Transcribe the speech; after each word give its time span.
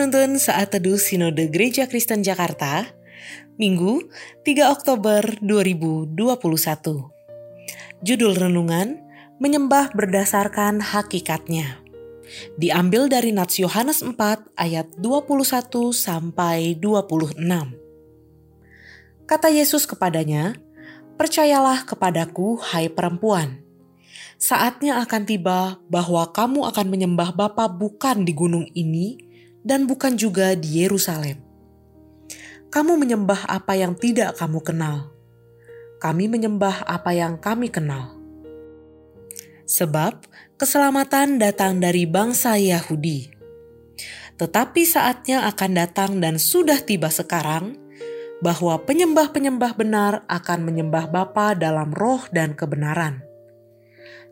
Penuntun 0.00 0.40
Saat 0.40 0.72
Teduh 0.72 0.96
Sinode 0.96 1.52
Gereja 1.52 1.84
Kristen 1.84 2.24
Jakarta, 2.24 2.88
Minggu 3.60 4.08
3 4.48 4.72
Oktober 4.72 5.20
2021. 5.44 6.16
Judul 8.00 8.32
Renungan, 8.32 8.96
Menyembah 9.36 9.92
Berdasarkan 9.92 10.80
Hakikatnya. 10.80 11.84
Diambil 12.56 13.12
dari 13.12 13.28
Nats 13.36 13.60
Yohanes 13.60 14.00
4 14.00 14.16
ayat 14.56 14.88
21 14.96 15.92
sampai 15.92 16.80
26. 16.80 17.36
Kata 19.28 19.52
Yesus 19.52 19.84
kepadanya, 19.84 20.56
Percayalah 21.20 21.84
kepadaku, 21.84 22.56
hai 22.72 22.88
perempuan. 22.88 23.60
Saatnya 24.40 25.04
akan 25.04 25.22
tiba 25.28 25.76
bahwa 25.92 26.24
kamu 26.32 26.72
akan 26.72 26.88
menyembah 26.88 27.36
Bapa 27.36 27.68
bukan 27.68 28.24
di 28.24 28.32
gunung 28.32 28.64
ini, 28.72 29.28
dan 29.66 29.84
bukan 29.84 30.16
juga 30.16 30.56
di 30.56 30.84
Yerusalem. 30.84 31.40
Kamu 32.70 32.94
menyembah 32.96 33.50
apa 33.50 33.74
yang 33.74 33.98
tidak 33.98 34.38
kamu 34.38 34.62
kenal. 34.62 35.10
Kami 36.00 36.30
menyembah 36.30 36.86
apa 36.86 37.10
yang 37.12 37.36
kami 37.36 37.68
kenal. 37.68 38.16
Sebab 39.66 40.24
keselamatan 40.56 41.36
datang 41.36 41.82
dari 41.82 42.08
bangsa 42.08 42.56
Yahudi. 42.56 43.28
Tetapi 44.40 44.82
saatnya 44.88 45.44
akan 45.52 45.70
datang 45.76 46.10
dan 46.16 46.40
sudah 46.40 46.80
tiba 46.80 47.12
sekarang 47.12 47.76
bahwa 48.40 48.80
penyembah-penyembah 48.80 49.72
benar 49.76 50.12
akan 50.24 50.64
menyembah 50.64 51.12
Bapa 51.12 51.52
dalam 51.52 51.92
roh 51.92 52.24
dan 52.32 52.56
kebenaran. 52.56 53.20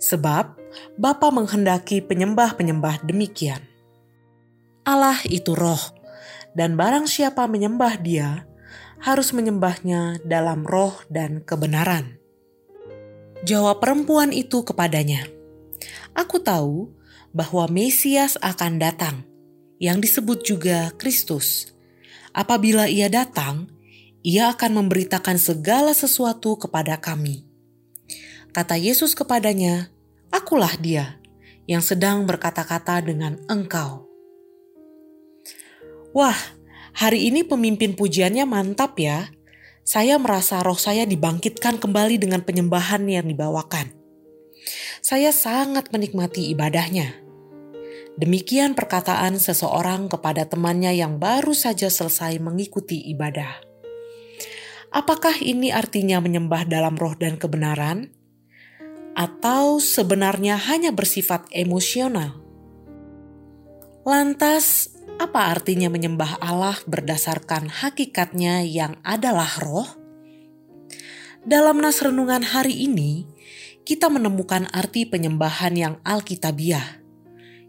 Sebab 0.01 0.57
Bapa 0.97 1.29
menghendaki 1.29 2.01
penyembah-penyembah 2.01 3.05
demikian. 3.05 3.68
Allah 4.89 5.21
itu 5.29 5.53
roh, 5.53 5.93
dan 6.57 6.73
barang 6.81 7.05
siapa 7.05 7.45
menyembah 7.45 8.01
dia, 8.01 8.49
harus 9.05 9.37
menyembahnya 9.37 10.25
dalam 10.25 10.65
roh 10.65 10.97
dan 11.13 11.45
kebenaran. 11.45 12.17
Jawab 13.45 13.85
perempuan 13.85 14.33
itu 14.33 14.65
kepadanya, 14.65 15.29
Aku 16.17 16.41
tahu 16.41 16.89
bahwa 17.37 17.69
Mesias 17.69 18.41
akan 18.41 18.81
datang, 18.81 19.29
yang 19.77 20.01
disebut 20.01 20.41
juga 20.41 20.89
Kristus. 20.97 21.77
Apabila 22.33 22.89
ia 22.89 23.13
datang, 23.13 23.69
ia 24.25 24.49
akan 24.49 24.83
memberitakan 24.83 25.37
segala 25.37 25.93
sesuatu 25.93 26.57
kepada 26.57 26.97
kami. 26.97 27.45
Kata 28.57 28.81
Yesus 28.81 29.13
kepadanya, 29.13 29.93
Akulah 30.33 30.81
dia 30.81 31.21
yang 31.69 31.85
sedang 31.85 32.25
berkata-kata 32.25 33.05
dengan 33.05 33.37
engkau. 33.53 34.08
Wah, 36.19 36.35
hari 36.99 37.31
ini 37.31 37.47
pemimpin 37.47 37.95
pujiannya 37.95 38.43
mantap 38.43 38.99
ya. 38.99 39.31
Saya 39.87 40.19
merasa 40.19 40.59
roh 40.67 40.75
saya 40.75 41.07
dibangkitkan 41.07 41.79
kembali 41.79 42.19
dengan 42.19 42.43
penyembahan 42.43 43.07
yang 43.07 43.31
dibawakan. 43.31 43.95
Saya 44.99 45.31
sangat 45.31 45.95
menikmati 45.95 46.51
ibadahnya. 46.51 47.15
Demikian 48.19 48.75
perkataan 48.75 49.39
seseorang 49.39 50.11
kepada 50.11 50.43
temannya 50.43 50.91
yang 50.99 51.23
baru 51.23 51.55
saja 51.55 51.87
selesai 51.87 52.43
mengikuti 52.43 52.99
ibadah. 53.15 53.63
Apakah 54.91 55.39
ini 55.39 55.71
artinya 55.71 56.19
menyembah 56.19 56.67
dalam 56.67 56.99
roh 56.99 57.15
dan 57.15 57.39
kebenaran? 57.39 58.11
Atau 59.15 59.79
sebenarnya 59.79 60.59
hanya 60.67 60.91
bersifat 60.91 61.47
emosional? 61.55 62.43
Lantas, 64.03 64.98
apa 65.19 65.51
artinya 65.51 65.91
menyembah 65.91 66.39
Allah 66.39 66.79
berdasarkan 66.87 67.67
hakikatnya 67.83 68.63
yang 68.63 69.03
adalah 69.03 69.51
roh? 69.59 69.91
Dalam 71.43 71.83
nas 71.83 71.99
renungan 71.99 72.47
hari 72.47 72.87
ini, 72.87 73.27
kita 73.83 74.07
menemukan 74.07 74.71
arti 74.71 75.11
penyembahan 75.11 75.75
yang 75.75 75.95
alkitabiah, 76.07 77.03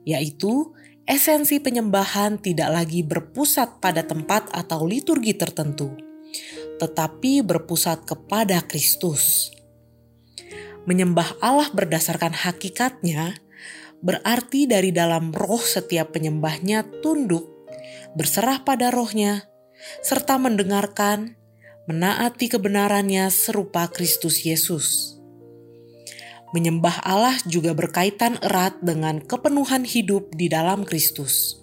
yaitu 0.06 0.78
esensi 1.10 1.58
penyembahan 1.58 2.38
tidak 2.38 2.70
lagi 2.70 3.02
berpusat 3.02 3.81
pada 3.81 4.06
tempat 4.06 4.46
atau 4.54 4.86
liturgi 4.86 5.34
tertentu, 5.34 5.98
tetapi 6.78 7.42
berpusat 7.42 8.06
kepada 8.06 8.62
Kristus. 8.62 9.50
Menyembah 10.86 11.42
Allah 11.42 11.70
berdasarkan 11.74 12.34
hakikatnya 12.46 13.42
berarti 14.00 14.68
dari 14.68 14.96
dalam 14.96 15.32
roh 15.36 15.62
setiap 15.62 16.16
penyembahnya 16.16 17.04
tunduk, 17.04 17.68
berserah 18.16 18.64
pada 18.64 18.92
rohnya, 18.92 19.48
serta 20.04 20.40
mendengarkan, 20.40 21.40
menaati 21.90 22.52
kebenarannya 22.52 23.28
serupa 23.34 23.88
Kristus 23.90 24.44
Yesus. 24.46 25.18
Menyembah 26.50 27.06
Allah 27.06 27.38
juga 27.46 27.78
berkaitan 27.78 28.42
erat 28.42 28.82
dengan 28.82 29.22
kepenuhan 29.22 29.86
hidup 29.86 30.34
di 30.34 30.50
dalam 30.50 30.81
Kristus. 30.81 31.62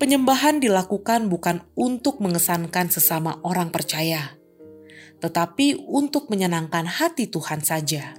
Penyembahan 0.00 0.64
dilakukan 0.64 1.28
bukan 1.28 1.60
untuk 1.76 2.24
mengesankan 2.24 2.88
sesama 2.88 3.36
orang 3.44 3.68
percaya, 3.68 4.32
tetapi 5.20 5.76
untuk 5.76 6.32
menyenangkan 6.32 6.88
hati 6.88 7.28
Tuhan 7.28 7.60
saja. 7.60 8.16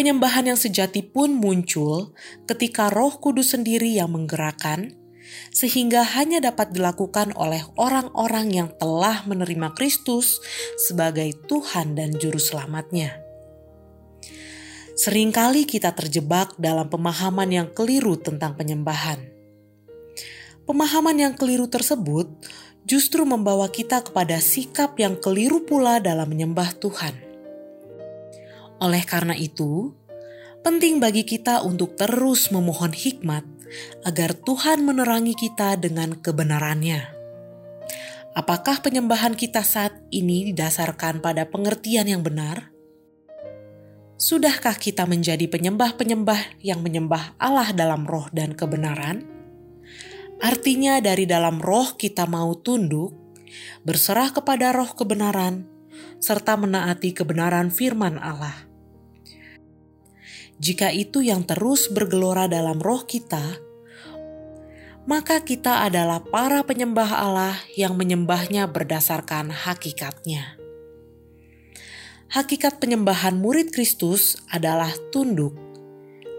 Penyembahan 0.00 0.48
yang 0.48 0.56
sejati 0.56 1.04
pun 1.04 1.36
muncul 1.36 2.16
ketika 2.48 2.88
Roh 2.88 3.20
Kudus 3.20 3.52
sendiri 3.52 4.00
yang 4.00 4.16
menggerakkan, 4.16 4.96
sehingga 5.52 6.08
hanya 6.16 6.40
dapat 6.40 6.72
dilakukan 6.72 7.36
oleh 7.36 7.60
orang-orang 7.76 8.48
yang 8.48 8.72
telah 8.80 9.20
menerima 9.28 9.76
Kristus 9.76 10.40
sebagai 10.80 11.36
Tuhan 11.44 12.00
dan 12.00 12.16
Juru 12.16 12.40
Selamatnya. 12.40 13.12
Seringkali 14.96 15.68
kita 15.68 15.92
terjebak 15.92 16.56
dalam 16.56 16.88
pemahaman 16.88 17.52
yang 17.52 17.68
keliru 17.68 18.16
tentang 18.16 18.56
penyembahan. 18.56 19.20
Pemahaman 20.64 21.28
yang 21.28 21.36
keliru 21.36 21.68
tersebut 21.68 22.24
justru 22.88 23.28
membawa 23.28 23.68
kita 23.68 24.00
kepada 24.00 24.40
sikap 24.40 24.96
yang 24.96 25.20
keliru 25.20 25.60
pula 25.68 26.00
dalam 26.00 26.24
menyembah 26.24 26.72
Tuhan. 26.80 27.29
Oleh 28.80 29.04
karena 29.04 29.36
itu, 29.36 29.92
penting 30.64 31.04
bagi 31.04 31.28
kita 31.28 31.60
untuk 31.60 32.00
terus 32.00 32.48
memohon 32.48 32.96
hikmat 32.96 33.44
agar 34.08 34.32
Tuhan 34.32 34.80
menerangi 34.88 35.36
kita 35.36 35.76
dengan 35.76 36.16
kebenarannya. 36.16 37.20
Apakah 38.32 38.80
penyembahan 38.80 39.36
kita 39.36 39.60
saat 39.60 39.92
ini 40.08 40.48
didasarkan 40.48 41.20
pada 41.20 41.44
pengertian 41.44 42.08
yang 42.08 42.24
benar? 42.24 42.72
Sudahkah 44.16 44.80
kita 44.80 45.04
menjadi 45.04 45.44
penyembah-penyembah 45.44 46.64
yang 46.64 46.80
menyembah 46.80 47.36
Allah 47.36 47.76
dalam 47.76 48.08
roh 48.08 48.32
dan 48.32 48.56
kebenaran? 48.56 49.28
Artinya, 50.40 51.04
dari 51.04 51.28
dalam 51.28 51.60
roh 51.60 52.00
kita 52.00 52.24
mau 52.24 52.56
tunduk, 52.56 53.12
berserah 53.84 54.32
kepada 54.32 54.72
roh 54.72 54.92
kebenaran, 54.92 55.68
serta 56.20 56.56
menaati 56.56 57.12
kebenaran 57.12 57.68
firman 57.68 58.16
Allah 58.20 58.69
jika 60.60 60.92
itu 60.92 61.24
yang 61.24 61.48
terus 61.48 61.88
bergelora 61.88 62.44
dalam 62.44 62.76
roh 62.84 63.08
kita, 63.08 63.56
maka 65.08 65.40
kita 65.40 65.88
adalah 65.88 66.20
para 66.20 66.60
penyembah 66.60 67.16
Allah 67.16 67.56
yang 67.80 67.96
menyembahnya 67.96 68.68
berdasarkan 68.68 69.48
hakikatnya. 69.48 70.60
Hakikat 72.30 72.76
penyembahan 72.78 73.40
murid 73.40 73.72
Kristus 73.72 74.36
adalah 74.52 74.92
tunduk, 75.10 75.56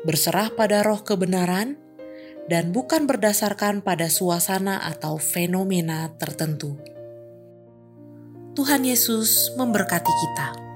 berserah 0.05 0.53
pada 0.53 0.85
roh 0.85 1.01
kebenaran, 1.01 1.81
dan 2.45 2.69
bukan 2.69 3.09
berdasarkan 3.09 3.81
pada 3.81 4.05
suasana 4.05 4.85
atau 4.85 5.17
fenomena 5.17 6.13
tertentu. 6.21 6.77
Tuhan 8.53 8.85
Yesus 8.85 9.57
memberkati 9.57 10.13
kita. 10.13 10.70